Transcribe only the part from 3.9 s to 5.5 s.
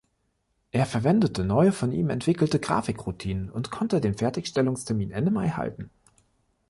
den Fertigstellungstermin Ende Mai